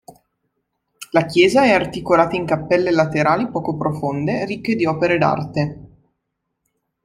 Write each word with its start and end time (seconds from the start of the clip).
La 1.11 1.27
chiesa 1.27 1.63
è 1.65 1.71
articolata 1.73 2.35
in 2.35 2.43
cappelle 2.47 2.89
laterali 2.89 3.51
poco 3.51 3.77
profonde, 3.77 4.45
ricche 4.45 4.75
di 4.75 4.85
opere 4.87 5.19
d'arte. 5.19 5.79